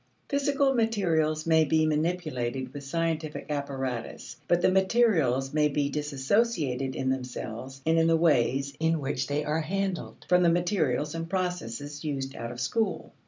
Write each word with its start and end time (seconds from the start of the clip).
Physical 0.29 0.73
materials 0.73 1.45
may 1.45 1.63
be 1.63 1.85
manipulated 1.85 2.73
with 2.73 2.83
scientific 2.83 3.45
apparatus, 3.51 4.35
but 4.47 4.63
the 4.63 4.71
materials 4.71 5.53
may 5.53 5.67
be 5.67 5.89
disassociated 5.91 6.95
in 6.95 7.07
themselves 7.09 7.83
and 7.85 7.99
in 7.99 8.07
the 8.07 8.17
ways 8.17 8.73
in 8.79 8.99
which 8.99 9.27
they 9.27 9.43
are 9.45 9.61
handled, 9.61 10.25
from 10.27 10.41
the 10.41 10.49
materials 10.49 11.13
and 11.13 11.29
processes 11.29 12.03
used 12.03 12.35
out 12.35 12.51
of 12.51 12.59
school. 12.59 13.13